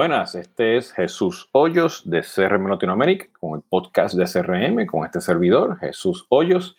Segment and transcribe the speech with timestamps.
[0.00, 5.20] Buenas, este es Jesús Hoyos de CRM Latinoamérica con el podcast de CRM, con este
[5.20, 6.74] servidor, Jesús Hoyos.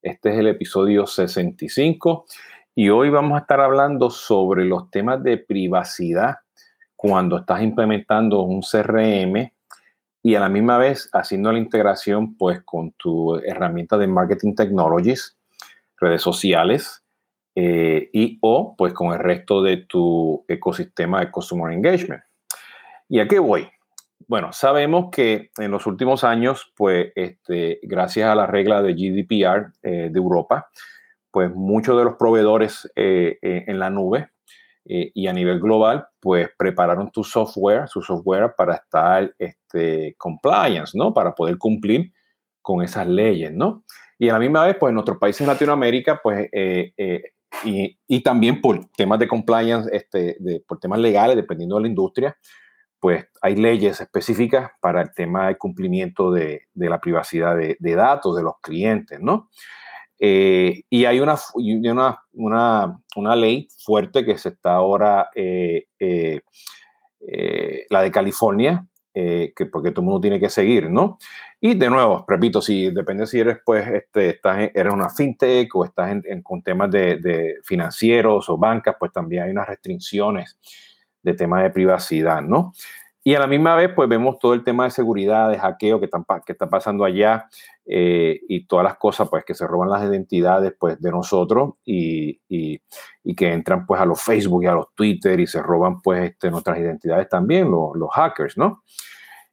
[0.00, 2.26] Este es el episodio 65
[2.76, 6.36] y hoy vamos a estar hablando sobre los temas de privacidad
[6.94, 9.50] cuando estás implementando un CRM
[10.22, 15.36] y a la misma vez haciendo la integración pues con tu herramienta de marketing technologies,
[15.98, 17.02] redes sociales
[17.56, 22.22] eh, y o pues con el resto de tu ecosistema de customer engagement.
[23.12, 23.68] ¿Y a qué voy?
[24.28, 29.72] Bueno, sabemos que en los últimos años, pues, este, gracias a la regla de GDPR
[29.82, 30.70] eh, de Europa,
[31.32, 34.30] pues muchos de los proveedores eh, eh, en la nube
[34.84, 41.14] y a nivel global, pues prepararon tu software, su software para estar este, compliance, ¿no?
[41.14, 42.12] Para poder cumplir
[42.60, 43.84] con esas leyes, ¿no?
[44.18, 46.48] Y a la misma vez, pues en otros países Latinoamérica, pues,
[47.64, 51.88] y, y, también por temas de compliance, este, de, por temas legales, dependiendo de la
[51.88, 52.36] industria,
[53.00, 58.42] pues hay leyes específicas para el tema del cumplimiento de, la privacidad de, datos de
[58.42, 59.48] los clientes, ¿no?
[60.18, 61.36] Eh, y hay una,
[62.34, 66.42] una, una, ley fuerte que se está ahora, eh, eh,
[67.88, 71.18] la de California, que porque todo el mundo tiene que seguir, ¿no?
[71.58, 75.84] Y de nuevo, repito, si depende si eres, pues, este, estás eres una fintech o
[75.84, 80.58] estás con temas de, de, financieros o bancas, pues también hay unas restricciones
[81.22, 82.72] de tema de privacidad, ¿no?
[83.22, 86.08] Y a la misma vez, pues vemos todo el tema de seguridad, de hackeo que,
[86.46, 87.48] que está pasando allá
[87.84, 92.40] eh, y todas las cosas, pues que se roban las identidades, pues de nosotros y,
[92.48, 92.80] y,
[93.36, 96.50] que entran, pues a los Facebook y a los Twitter y se roban, pues, este,
[96.50, 98.82] nuestras identidades también, los, los hackers, ¿no?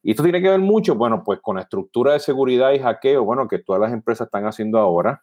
[0.01, 3.25] Y esto tiene que ver mucho, bueno, pues con la estructura de seguridad y hackeo,
[3.25, 5.21] bueno, que todas las empresas están haciendo ahora.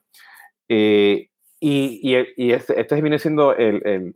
[0.69, 1.29] Eh,
[1.67, 4.15] y, y, este, este, viene siendo el,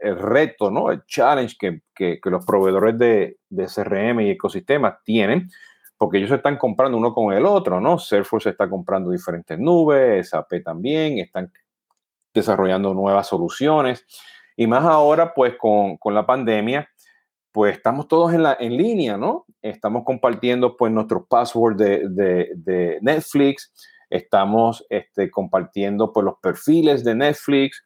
[0.00, 0.90] el reto, ¿no?
[0.90, 5.48] El challenge que, que, los proveedores de, de, CRM y ecosistemas tienen,
[5.96, 7.98] porque ellos están comprando uno con el otro, ¿no?
[7.98, 11.52] Salesforce está comprando diferentes nubes, SAP también, están
[12.32, 14.06] desarrollando nuevas soluciones.
[14.56, 16.88] Y más ahora, pues con, con la pandemia,
[17.52, 19.44] pues estamos todos en, la, en línea, ¿no?
[19.60, 23.72] Estamos compartiendo pues nuestros passwords de, de, de, Netflix,
[24.10, 27.84] estamos este, compartiendo pues los perfiles de Netflix,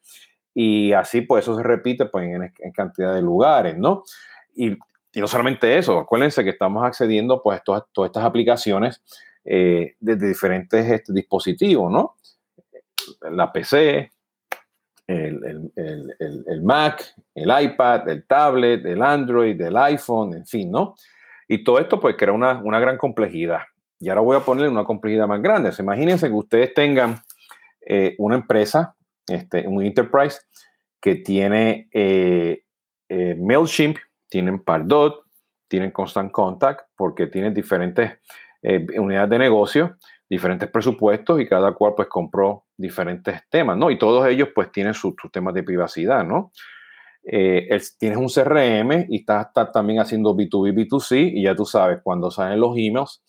[0.55, 4.05] y así pues eso se repite pues en, cantidad de lugares, ¿no?
[4.55, 4.77] Y,
[5.17, 9.01] no solamente eso, acuérdense que estamos accediendo pues a todas, todas estas aplicaciones
[9.45, 12.17] eh, desde diferentes este, dispositivos, ¿no?
[13.31, 14.11] La PC,
[15.07, 20.71] el, el, el, el, Mac, el iPad, el tablet, el Android, el iPhone, en fin,
[20.73, 20.97] ¿no?
[21.47, 23.61] Y todo esto pues crea una, una gran complejidad.
[24.01, 25.71] Y ahora voy a poner una complejidad más grande.
[25.79, 27.21] imagínense que ustedes tengan
[27.87, 28.97] eh, una empresa
[29.27, 30.39] este, un enterprise
[31.01, 32.63] que tiene eh,
[33.09, 35.25] eh, MailChimp, tienen Pardot,
[35.69, 38.13] tienen Constant Contact, porque tienen diferentes
[38.97, 43.91] unidades de negocio, diferentes presupuestos y cada cual pues compró diferentes temas, ¿no?
[43.91, 46.51] Y todos ellos pues tienen sus temas de privacidad, ¿no?
[47.23, 52.61] tienes un CRM y estás, también haciendo B2B, B2C y ya tú sabes, cuando salen
[52.61, 53.23] los emails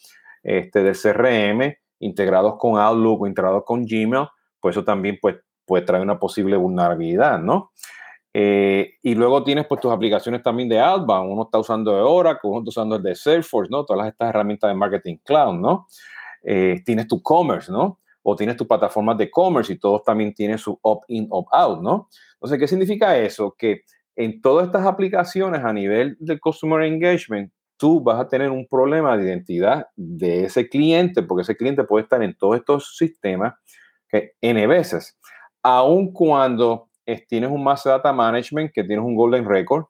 [0.45, 4.27] este, del CRM integrados con Outlook o integrados con Gmail,
[4.59, 7.71] pues eso también pues pues trae una posible vulnerabilidad, ¿no?
[8.31, 12.49] Eh, y luego tienes pues tus aplicaciones también de Outbound, uno está usando de Oracle,
[12.49, 13.83] uno está usando el de Salesforce, ¿no?
[13.83, 15.87] Todas estas herramientas de marketing cloud, ¿no?
[16.43, 17.99] Eh, tienes tu commerce, ¿no?
[18.21, 22.09] O tienes tus plataformas de commerce y todos también tienen su opt-in, opt-out, ¿no?
[22.33, 23.55] Entonces, ¿qué significa eso?
[23.57, 23.81] Que
[24.15, 29.17] en todas estas aplicaciones a nivel de customer engagement, tú vas a tener un problema
[29.17, 33.53] de identidad de ese cliente, porque ese cliente puede estar en todos estos sistemas
[34.07, 35.17] que N veces
[35.65, 36.89] aun cuando
[37.27, 39.85] tienes un Master Data Management, que tienes un Golden Record,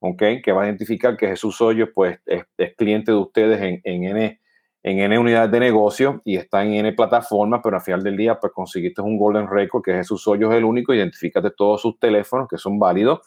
[0.00, 0.42] ¿okay?
[0.42, 2.44] que va a identificar que Jesús Hoyos pues, es,
[2.76, 4.40] cliente de ustedes en, en, N,
[4.82, 8.40] en N unidades de negocio y está en N plataformas, pero al final del día
[8.40, 12.48] pues conseguiste un Golden Record, que Jesús Hoyos es el único, identifícate todos sus teléfonos
[12.48, 13.20] que son válidos,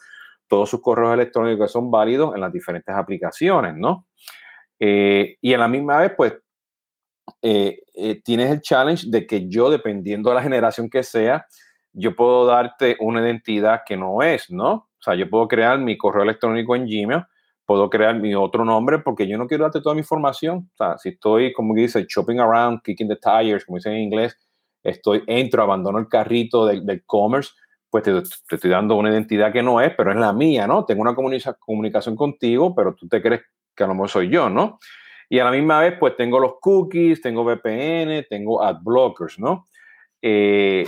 [0.48, 4.06] todos sus correos electrónicos que son válidos en las diferentes aplicaciones, ¿no?
[4.78, 6.34] Eh, y a la misma vez, pues,
[7.42, 11.46] eh, eh, tienes el challenge de que yo, dependiendo de la generación que sea,
[11.92, 14.72] yo puedo darte una identidad que no es, ¿no?
[14.72, 17.24] O sea, yo puedo crear mi correo electrónico en Gmail,
[17.64, 20.70] puedo crear mi otro nombre porque yo no quiero darte toda mi información.
[20.72, 24.38] O sea, si estoy, como dice, shopping around, kicking the tires, como dicen en inglés,
[24.82, 27.50] estoy, entro, abandono el carrito del, commerce,
[27.90, 28.22] pues te,
[28.54, 30.84] estoy dando una identidad que no es, pero es la mía, ¿no?
[30.84, 33.42] Tengo una comunicación contigo, pero tú te crees
[33.74, 34.78] que a lo mejor soy yo, ¿no?
[35.28, 39.66] Y a la misma vez, pues tengo los cookies, tengo VPN, tengo ad blockers, ¿no?
[40.22, 40.86] Eh,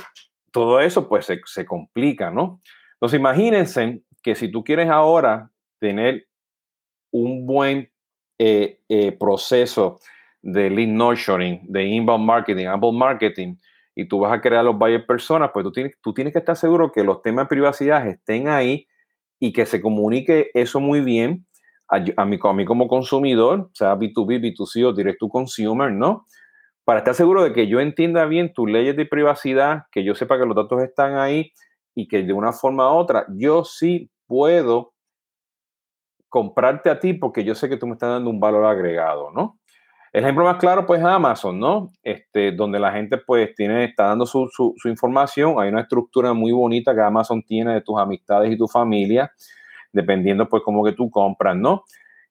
[0.50, 2.60] todo eso pues se, complica, ¿no?
[2.94, 6.26] Entonces imagínense que si tú quieres ahora tener
[7.10, 7.90] un buen
[8.38, 10.00] eh, eh, proceso
[10.42, 13.56] de lead nurturing, de inbound marketing, outbound marketing,
[13.98, 16.56] y tú vas a crear los buyer personas, pues tú tienes, tú tienes que estar
[16.56, 18.86] seguro que los temas de privacidad estén ahí
[19.40, 21.44] y que se comunique eso muy bien
[21.88, 26.26] a, mí, como consumidor, sea B2B, B2C o direct to consumer, ¿no?
[26.84, 30.38] Para estar seguro de que yo entienda bien tus leyes de privacidad, que yo sepa
[30.38, 31.50] que los datos están ahí
[31.96, 34.92] y que de una forma u otra yo sí puedo
[36.28, 39.58] comprarte a ti porque yo sé que tú me estás dando un valor agregado, ¿no?
[40.12, 41.90] El ejemplo más claro, pues, es Amazon, ¿no?
[42.02, 45.56] Este, donde la gente, pues, tiene, está dando su, su, información.
[45.58, 49.32] Hay una estructura muy bonita que Amazon tiene de tus amistades y tu familia,
[49.92, 51.84] dependiendo, pues, cómo que tú compras, ¿no?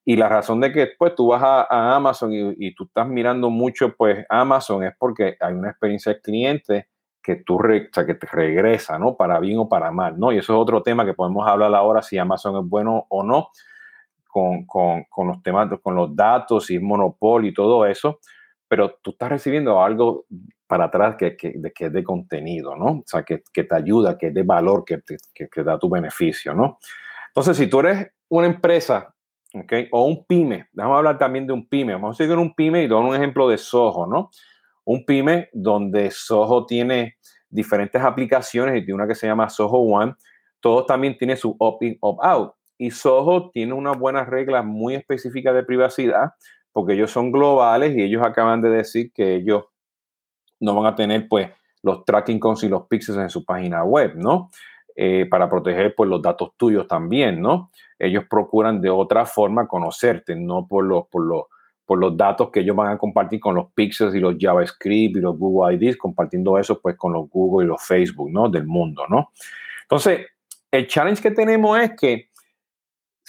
[0.03, 3.95] Y la razón de que, pues, tú vas a, Amazon y, tú estás mirando mucho,
[3.95, 6.87] pues, Amazon es porque hay una experiencia del cliente
[7.21, 9.15] que tú, re, que te regresa, ¿no?
[9.15, 10.31] Para bien o para mal, ¿no?
[10.31, 13.49] Y eso es otro tema que podemos hablar ahora, si Amazon es bueno o no
[14.65, 18.19] con, los temas, con los datos y monopolio y todo eso,
[18.67, 20.25] pero tú estás recibiendo algo
[20.67, 22.85] para atrás que, es de contenido, ¿no?
[22.85, 25.01] O sea, que, te ayuda, que es de valor, que
[25.33, 26.77] que, da tu beneficio, ¿no?
[27.29, 29.13] Entonces, si tú eres una empresa,
[29.53, 29.73] ¿ok?
[29.91, 32.87] O un pyme, déjame hablar también de un pyme, vamos a seguir un pyme y
[32.87, 34.29] doy un ejemplo de Soho, ¿no?
[34.83, 37.17] Un pyme donde Soho tiene
[37.49, 40.13] diferentes aplicaciones y tiene una que se llama Soho One,
[40.59, 42.56] todos también tienen su opt-in, opt-out.
[42.77, 46.31] Y Soho tiene unas buenas reglas muy específicas de privacidad
[46.77, 49.65] porque ellos son globales y ellos acaban de decir que ellos
[50.59, 51.49] no van a tener pues
[51.81, 54.51] los tracking cons y los pixels en su página web, ¿no?
[54.95, 57.71] Eh, para proteger pues los datos tuyos también, ¿no?
[57.97, 61.45] Ellos procuran de otra forma conocerte, no por los, por los,
[61.85, 65.19] por los datos que ellos van a compartir con los pixels y los JavaScript y
[65.19, 68.49] los Google IDs, compartiendo eso pues con los Google y los Facebook, ¿no?
[68.49, 69.31] Del mundo, ¿no?
[69.83, 70.27] Entonces,
[70.69, 72.26] el challenge que tenemos es que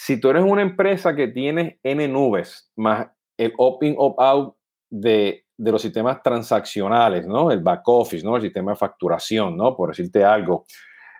[0.00, 4.55] si tú eres una empresa que tiene N nubes más el opt-in, opt-out
[4.89, 7.50] de, de, los sistemas transaccionales, ¿no?
[7.50, 8.37] El back office, ¿no?
[8.37, 9.77] El sistema de facturación, ¿no?
[9.77, 10.67] Por decirte algo,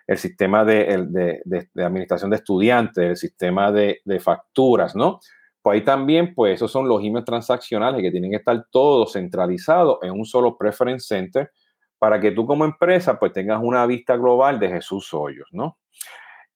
[0.07, 5.19] el sistema de, de, de administración de estudiantes, el sistema de, facturas, ¿no?
[5.61, 9.97] Pues ahí también, pues esos son los emails transaccionales que tienen que estar todos centralizados
[10.03, 11.51] en un solo preference center
[11.97, 15.77] para que tú como empresa pues tengas una vista global de Jesús Hoyos, ¿no?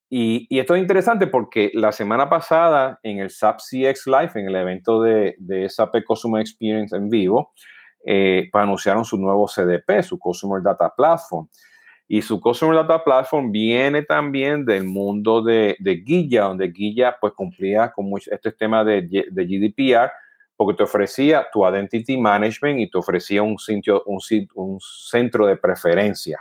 [0.09, 4.55] Y, esto es interesante porque la semana pasada en el SAP CX Live, en el
[4.55, 7.51] evento de, de SAP Customer Experience en vivo,
[8.05, 11.47] eh, anunciaron su nuevo CDP, su Customer Data Platform.
[12.07, 17.33] Y su Customer Data Platform viene también del mundo de, de Guilla, donde Guilla pues
[17.33, 20.11] cumplía con mucho, este tema de, de, GDPR,
[20.55, 24.19] porque te ofrecía tu Identity Management y te ofrecía un, sitio, un,
[24.55, 26.39] un centro de preferencia.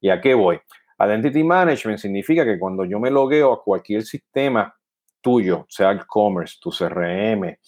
[0.00, 0.60] ¿Y a qué voy?
[0.98, 4.74] Identity Management significa que cuando yo me logueo a cualquier sistema
[5.20, 7.58] tuyo, sea el commerce, tu CRM,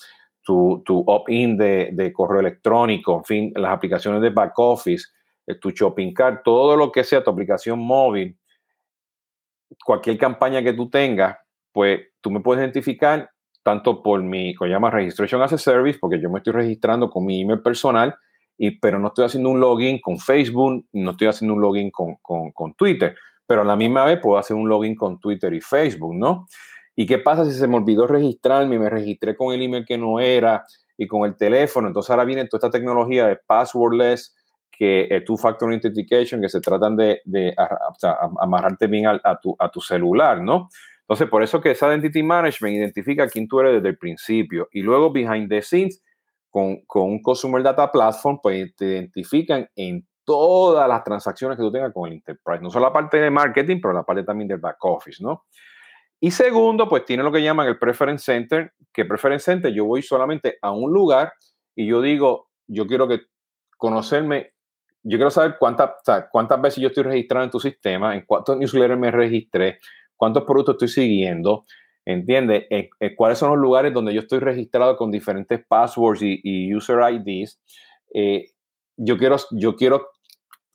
[0.42, 5.06] tu, tu opt-in de, de, correo electrónico, en fin, las aplicaciones de back office,
[5.46, 8.38] eh, tu shopping cart, todo lo que sea tu aplicación móvil,
[9.84, 11.36] cualquier campaña que tú tengas,
[11.72, 13.30] pues tú me puedes identificar
[13.62, 17.26] tanto por mi, que llama Registration as a Service, porque yo me estoy registrando con
[17.26, 18.14] mi email personal,
[18.58, 22.16] y, pero no estoy haciendo un login con Facebook, no estoy haciendo un login con,
[22.16, 23.16] con, Twitter,
[23.46, 26.46] pero a la misma vez puedo hacer un login con Twitter y Facebook, ¿no?
[26.96, 29.96] ¿Y qué pasa si se me olvidó registrarme y me registré con el email que
[29.96, 30.64] no era
[30.96, 31.86] y con el teléfono?
[31.86, 34.34] Entonces ahora viene toda esta tecnología de passwordless,
[34.72, 37.54] que es two-factor authentication, que se tratan de, de
[38.40, 40.68] amarrarte bien a, a, tu, a tu celular, ¿no?
[41.08, 44.68] Entonces, por eso que esa Identity Management identifica quién tú eres desde el principio.
[44.72, 46.02] Y luego, behind the scenes,
[46.50, 51.72] con, con, un Customer Data Platform, pues te identifican en todas las transacciones que tú
[51.72, 52.62] tengas con el Enterprise.
[52.62, 55.46] No solo la parte de marketing, pero la parte también del back office, ¿no?
[56.20, 60.02] Y segundo, pues tiene lo que llaman el Preference Center, que Preference Center yo voy
[60.02, 61.32] solamente a un lugar
[61.76, 63.20] y yo digo, yo quiero que
[63.76, 64.52] conocerme,
[65.04, 65.92] yo quiero saber cuántas,
[66.30, 69.78] cuántas veces yo estoy registrado en tu sistema, en cuántos newsletters me registré,
[70.16, 71.64] cuántos productos estoy siguiendo,
[72.08, 72.64] ¿Entiendes?
[72.70, 77.00] Eh, eh, ¿Cuáles son los lugares donde yo estoy registrado con diferentes passwords y, user
[77.12, 77.60] IDs?
[78.14, 78.46] Eh,
[78.96, 80.08] yo, quiero, yo quiero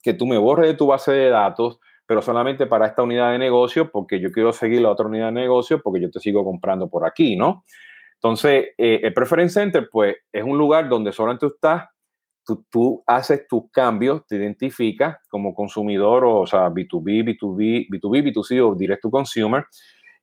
[0.00, 3.40] que tú me borres de tu base de datos, pero solamente para esta unidad de
[3.40, 6.88] negocio, porque yo quiero seguir la otra unidad de negocio, porque yo te sigo comprando
[6.88, 7.64] por aquí, ¿no?
[8.14, 11.88] Entonces, el Preference Center, pues, es un lugar donde solamente tú estás,
[12.46, 18.32] tú, tú haces tus cambios, te identificas como consumidor, o, o sea, B2B, B2B, B2B,
[18.32, 19.66] B2C o Direct to Consumer,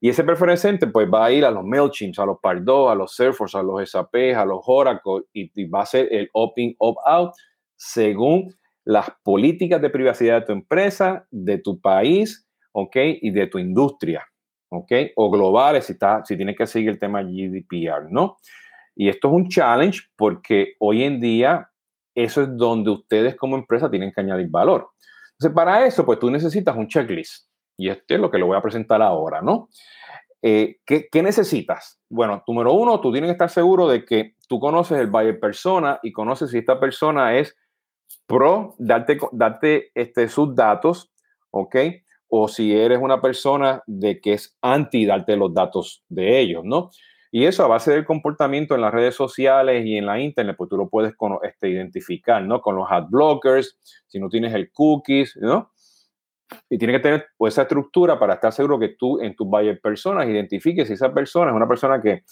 [0.02, 3.16] y ese preference pues va a ir a los MailChimp, a los Pardot, a los
[3.16, 7.32] Salesforce, a los SAP, a los Oracle y, va a ser el opt-in, opt-out
[7.76, 8.54] según
[8.84, 12.96] las políticas de privacidad de tu empresa, de tu país, ¿ok?
[13.22, 14.26] Y de tu industria.
[14.72, 14.92] ¿ok?
[15.16, 18.38] O globales si, está, si tienes que seguir el tema GDPR, ¿no?
[18.96, 21.70] Y esto es un challenge porque hoy en día
[22.16, 24.90] eso es donde ustedes como empresa tienen que añadir valor.
[25.34, 27.51] Entonces, para eso, pues tú necesitas un checklist.
[27.78, 29.70] Y este es lo que le voy a presentar ahora, ¿no?
[30.42, 32.02] Eh, ¿qué, ¿qué, necesitas?
[32.10, 36.00] Bueno, número uno, tú tienes que estar seguro de que tú conoces el buyer persona
[36.02, 37.56] y conoces si esta persona es
[38.26, 41.12] pro darte, darte este, sus datos,
[41.52, 41.76] ¿ok?
[42.28, 46.90] O si eres una persona de que es anti darte los datos de ellos, ¿no?
[47.34, 50.70] Y eso a base del comportamiento en las redes sociales y en la internet, pues
[50.70, 51.14] tú lo puedes
[51.44, 52.62] este, identificar, ¿no?
[52.62, 55.71] Con los ad blockers, si no tienes el cookies, ¿no?
[56.70, 59.80] Y tiene que tener pues, esa estructura para estar seguro que tú en tus buyer
[59.80, 62.24] personas identifiques si esa persona es una persona que,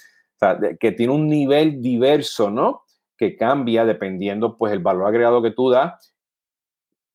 [0.79, 2.83] que tiene un nivel diverso, ¿no?
[3.17, 6.13] Que cambia dependiendo pues el valor agregado que tú das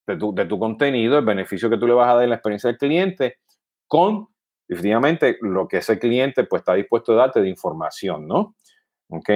[0.06, 2.36] de tu, de tu contenido, el beneficio que tú le vas a dar en la
[2.36, 3.38] experiencia del cliente
[3.86, 4.28] con
[4.68, 8.56] definitivamente lo que ese cliente pues está dispuesto a darte de información, ¿no?
[9.08, 9.30] ¿Ok?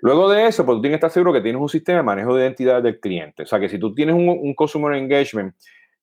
[0.00, 2.34] Luego de eso, pues tú tienes que estar seguro que tienes un sistema de manejo
[2.34, 3.42] de identidad del cliente.
[3.42, 5.54] O sea, que si tú tienes un, un Customer Engagement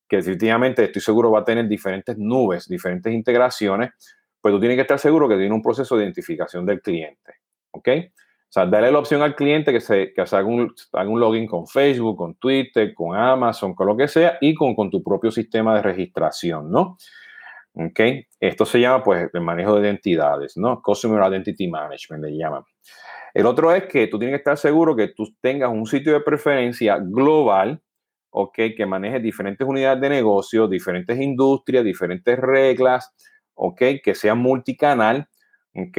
[0.08, 3.90] que definitivamente estoy seguro va a tener diferentes nubes, diferentes integraciones,
[4.40, 7.34] pues tú tienes que estar seguro que tiene un proceso de identificación del cliente.
[7.72, 7.88] ¿Ok?
[8.48, 11.46] O sea, darle la opción al cliente que se, que haga, un, haga un login
[11.46, 15.30] con Facebook, con Twitter, con Amazon, con lo que sea, y con, con tu propio
[15.32, 16.96] sistema de registración, ¿no?
[17.74, 18.00] ¿Ok?
[18.38, 20.80] Esto se llama, pues, el manejo de identidades, ¿no?
[20.80, 22.62] Customer Identity Management le llaman.
[23.34, 26.20] El otro es que tú tienes que estar seguro que tú tengas un sitio de
[26.20, 27.82] preferencia global,
[28.38, 28.54] ¿ok?
[28.76, 33.14] Que maneje diferentes unidades de negocio, diferentes industrias, diferentes reglas,
[33.54, 33.82] ¿ok?
[34.04, 35.26] Que sea multicanal,
[35.74, 35.98] ¿ok?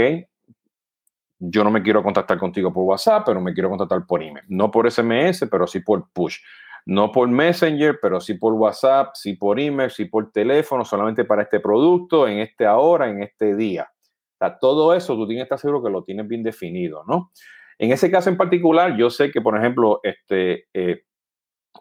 [1.39, 4.45] Yo no me quiero contactar contigo por WhatsApp, pero me quiero contactar por email.
[4.49, 6.37] No por SMS, pero sí por push.
[6.85, 11.41] No por Messenger, pero sí por WhatsApp, sí por email, sí por teléfono, solamente para
[11.41, 13.89] este producto, en este ahora, en este día.
[14.39, 17.31] O todo eso tú tienes que estar seguro que lo tienes bien definido, ¿no?
[17.79, 21.01] En ese caso en particular, yo sé que, por ejemplo, este, eh,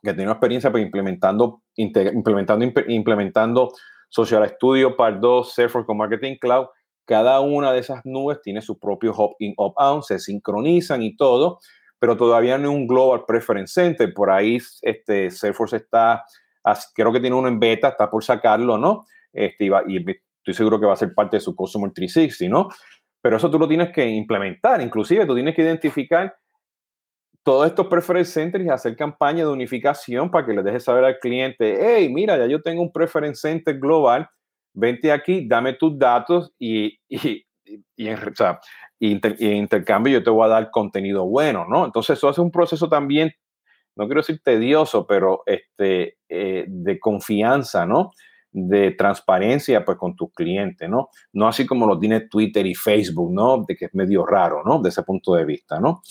[0.03, 3.73] que tengo experiencia pues, implementando, implementando, implementando
[4.09, 6.67] Social Studio, Pardo, Salesforce con Marketing Cloud.
[7.05, 11.61] Cada una de esas nubes tiene su propio hop-in, hop-out, se sincronizan y todo
[11.99, 14.13] pero todavía no es un Global Preference Center.
[14.13, 16.25] Por ahí este, Salesforce está,
[16.95, 19.07] creo que tiene uno en beta, está por sacarlo, ¿no?
[19.33, 20.05] Este, y, y
[20.39, 22.69] estoy seguro que va a ser parte de su Customer 360, ¿no?
[23.21, 24.81] Pero eso tú lo tienes que implementar.
[24.81, 26.37] Inclusive tú tienes que identificar
[27.47, 31.21] todos estos preference centers y hacer campaña de unificación para que le dejes saber al
[31.21, 34.29] cliente, hey, mira, ya yo tengo un preference center global,
[34.75, 38.59] vente aquí, dame tus datos y, o sea,
[38.99, 41.85] en intercambio yo te voy a dar contenido bueno, ¿no?
[41.85, 43.31] Entonces eso hace un proceso también,
[43.95, 48.11] no quiero decir tedioso, pero este, eh, de confianza, ¿no?
[48.51, 51.11] De transparencia pues con tus clientes, ¿no?
[51.33, 53.63] No así como lo tiene Twitter y Facebook, ¿no?
[53.69, 54.83] De que es medio raro, ¿no?
[54.83, 56.03] De ese punto de vista, ¿no?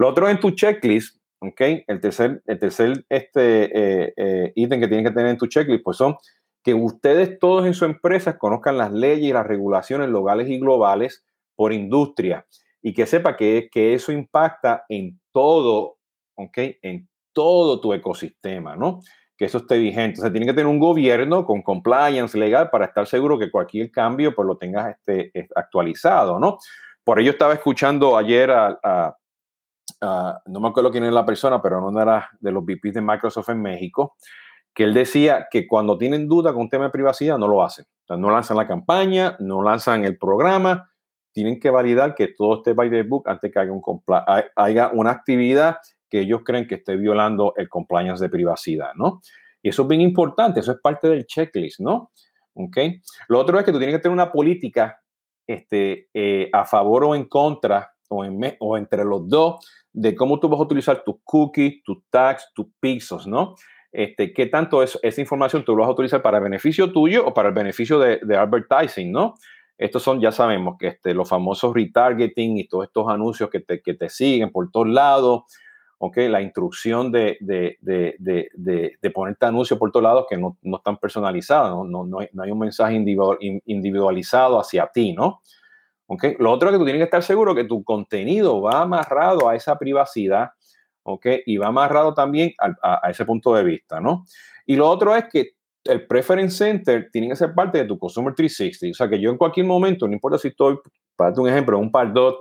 [0.00, 1.60] Lo otro en tu checklist, ¿ok?
[1.86, 5.84] El tercer, el tercer este, eh, eh, ítem que tienes que tener en tu checklist,
[5.84, 6.16] pues son
[6.64, 11.22] que ustedes todos en su empresa conozcan las leyes y las regulaciones locales y globales
[11.54, 12.46] por industria
[12.80, 15.98] y que sepa que, que eso impacta en todo,
[16.34, 16.58] ¿ok?
[16.80, 19.02] En todo tu ecosistema, ¿no?
[19.36, 20.20] Que eso esté vigente.
[20.20, 23.90] O sea, tiene que tener un gobierno con compliance legal para estar seguro que cualquier
[23.90, 26.56] cambio pues lo tengas este, actualizado, ¿no?
[27.04, 29.14] Por ello estaba escuchando ayer a,
[30.00, 33.50] no me acuerdo quién es la persona, pero no era de los VPs de Microsoft
[33.50, 34.16] en México,
[34.74, 37.84] que él decía que cuando tienen duda con un tema de privacidad no lo hacen.
[38.08, 40.90] No lanzan la campaña, no lanzan el programa,
[41.32, 43.82] tienen que validar que todo esté by the book antes que haya, un
[44.56, 45.76] haya una actividad
[46.08, 49.22] que ellos creen que esté violando el compliance de privacidad, ¿no?
[49.62, 52.10] Y eso es bien importante, eso es parte del checklist, ¿no?
[52.54, 52.78] ¿Ok?
[53.28, 55.00] Lo otro es que tú tienes que tener una política
[55.46, 60.38] este, eh, a favor o en contra o, en o entre los dos de cómo
[60.38, 63.56] tú vas a utilizar tus cookies, tus tags, tus pixels, ¿no?
[63.92, 67.34] Este, ¿Qué tanto es, esa información tú lo vas a utilizar para beneficio tuyo o
[67.34, 69.34] para el beneficio de, de advertising, ¿no?
[69.76, 73.80] Estos son, ya sabemos, que este, los famosos retargeting y todos estos anuncios que te,
[73.80, 75.44] que te siguen por todos lados,
[75.96, 76.18] ¿ok?
[76.28, 81.70] La instrucción de, de, de, ponerte anuncios por todos lados que no, no están personalizados,
[81.70, 82.04] ¿no?
[82.04, 85.40] No, no, hay, un mensaje individualizado hacia ti, ¿no?
[86.12, 86.24] ¿Ok?
[86.40, 89.54] Lo otro es que tú tienes que estar seguro que tu contenido va amarrado a
[89.54, 90.50] esa privacidad,
[91.04, 91.24] ¿ok?
[91.46, 94.24] Y va amarrado también a, ese punto de vista, ¿no?
[94.66, 95.52] Y lo otro es que
[95.84, 98.90] el Preference Center tiene que ser parte de tu Customer 360.
[98.90, 100.80] O sea, que yo en cualquier momento, no importa si estoy,
[101.14, 102.40] para darte un ejemplo, en un Pardot,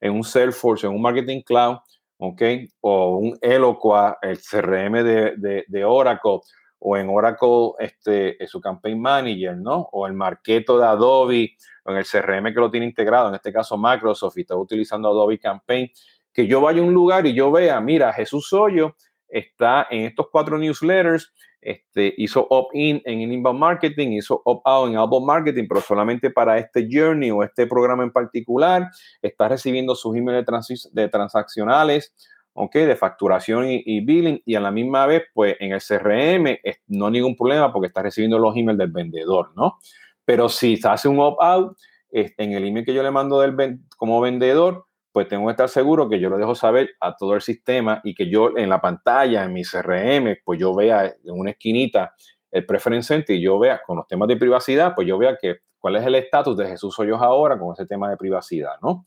[0.00, 1.76] en un Salesforce, en un Marketing Cloud,
[2.16, 2.42] ¿ok?
[2.80, 6.40] O un Eloqua, el CRM de, de, Oracle,
[6.80, 9.88] o en Oracle este, su Campaign Manager, ¿no?
[9.92, 13.52] O el Marketo de Adobe, o en el CRM que lo tiene integrado, en este
[13.52, 15.90] caso Microsoft, y está utilizando Adobe Campaign,
[16.32, 18.96] que yo vaya a un lugar y yo vea, mira, Jesús Soyo
[19.28, 25.26] está en estos cuatro newsletters, este, hizo opt-in en inbound marketing, hizo opt-out en outbound
[25.26, 28.88] marketing, pero solamente para este journey o este programa en particular,
[29.20, 30.46] está recibiendo sus emails
[30.92, 32.14] de, transaccionales,
[32.54, 32.72] ¿ok?
[32.72, 37.12] De facturación y, billing, y a la misma vez, pues en el CRM no hay
[37.12, 39.78] ningún problema porque está recibiendo los emails del vendedor, ¿no?
[40.24, 41.76] Pero si se hace un opt-out,
[42.12, 46.08] en el email que yo le mando del, como vendedor, pues tengo que estar seguro
[46.08, 49.44] que yo lo dejo saber a todo el sistema y que yo en la pantalla,
[49.44, 52.14] en mi CRM, pues yo vea en una esquinita
[52.50, 55.58] el preference center y yo vea con los temas de privacidad, pues yo vea que
[55.78, 59.04] cuál es el estatus de Jesús Hoyos ahora con ese tema de privacidad, ¿no?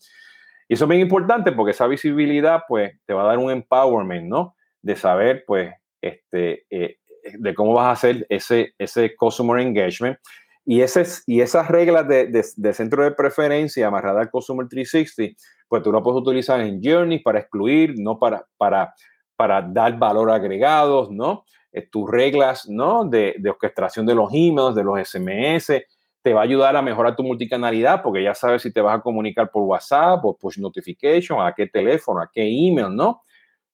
[0.67, 4.27] Y eso es bien importante porque esa visibilidad, pues, te va a dar un empowerment,
[4.27, 4.55] ¿no?
[4.81, 6.97] De saber, pues, este, eh,
[7.37, 10.17] de cómo vas a hacer ese, ese customer engagement
[10.65, 15.35] y, ese, y esas reglas de, de, centro de preferencia amarrada al Customer 360,
[15.67, 18.93] pues tú lo puedes utilizar en Journey para excluir, no para, para,
[19.35, 21.43] para dar valor agregados, ¿no?
[21.71, 23.03] Eh, tus reglas, ¿no?
[23.03, 25.83] De, de, orquestación de los emails, de los SMS,
[26.23, 29.01] te va a ayudar a mejorar tu multicanalidad porque ya sabes si te vas a
[29.01, 33.21] comunicar por WhatsApp o push notification, a qué teléfono, a qué email, ¿no?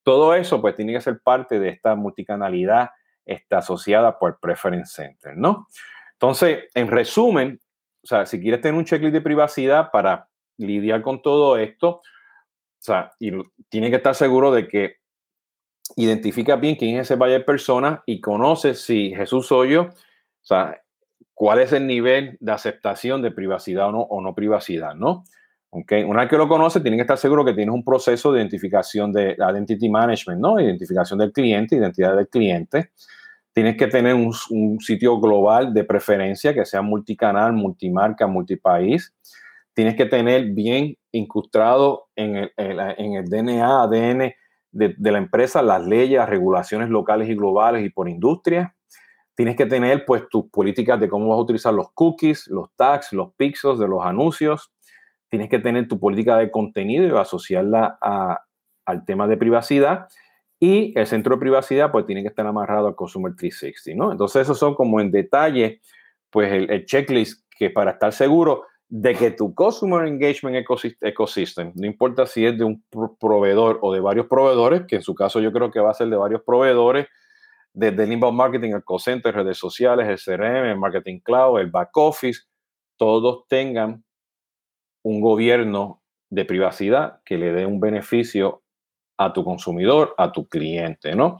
[0.03, 2.89] Todo eso pues tiene que ser parte de esta multicanalidad
[3.23, 5.67] está asociada por Preference Center, ¿no?
[6.13, 7.59] Entonces, en resumen,
[8.03, 10.27] o sea, si quieres tener un checklist de privacidad para
[10.57, 13.31] lidiar con todo esto, o sea, y
[13.69, 14.95] tiene que estar seguro de que
[15.95, 19.93] identifica bien quién es ese buyer persona y conoce si Jesús soy yo, o
[20.41, 20.81] sea,
[21.39, 25.23] cuál es el nivel de aceptación de privacidad o no, o no privacidad, ¿no?
[25.69, 26.03] Okay.
[26.03, 29.13] Una vez que lo conoce, tiene que estar seguro que tienes un proceso de identificación
[29.13, 30.59] de identity management, ¿no?
[30.59, 32.91] Identificación del cliente, identidad del cliente.
[33.53, 34.33] Tienes que tener un,
[34.81, 39.13] sitio global de preferencia que sea multicanal, multimarca, multipaís.
[39.73, 44.33] Tienes que tener bien incrustado en el, en el DNA, ADN
[44.73, 48.75] de, la empresa las leyes, regulaciones locales y globales y por industria.
[49.39, 53.13] Tienes que tener pues tus políticas de cómo vas a utilizar los cookies, los tags,
[53.13, 54.69] los pixels de los anuncios.
[55.29, 58.43] Tienes que tener tu política de contenido y asociarla a,
[58.83, 60.09] al tema de privacidad
[60.59, 64.11] y el centro de privacidad, pues tiene que estar amarrado al Consumer 360, ¿no?
[64.11, 65.79] Entonces, esos son como en detalle,
[66.29, 70.65] pues el, checklist que para estar seguro de que tu Customer Engagement
[70.99, 72.83] Ecosystem, no importa si es de un
[73.17, 76.09] proveedor o de varios proveedores, que en su caso yo creo que va a ser
[76.09, 77.07] de varios proveedores,
[77.79, 81.71] desde el inbound marketing, el call center, redes sociales, el CRM, el marketing cloud, el
[81.71, 82.41] back office,
[82.97, 84.03] todos tengan
[85.01, 88.63] un gobierno de privacidad que le dé un beneficio
[89.17, 91.37] a tu consumidor, a tu cliente, ¿no?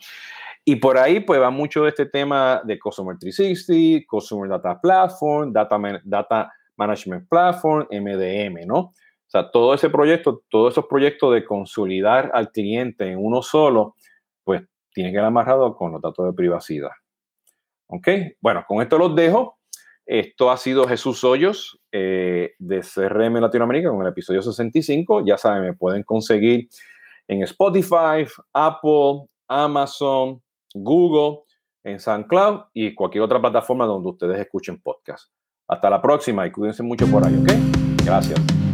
[0.64, 5.52] Y por ahí pues va mucho de este tema de Customer 360, Customer Data Platform,
[5.52, 8.80] Data, Data Management Platform, MDM, ¿no?
[8.80, 8.94] O
[9.28, 13.96] sea, todo ese proyecto, todos esos proyectos de consolidar al cliente en uno solo,
[15.00, 16.92] tiene que ir amarrado con los datos de privacidad.
[17.88, 18.10] ¿Ok?
[18.42, 19.58] Bueno, con esto los dejo.
[20.06, 25.24] Esto ha sido Jesús Hoyos eh, de CRM Latinoamérica con el episodio 65.
[25.26, 26.68] Ya saben, me pueden conseguir
[27.30, 30.42] en Spotify, Apple, Amazon,
[30.74, 31.44] Google,
[31.86, 35.32] en SoundCloud y cualquier otra plataforma donde ustedes escuchen podcast.
[35.70, 38.04] Hasta la próxima y cuídense mucho por ahí, ¿ok?
[38.04, 38.69] Gracias.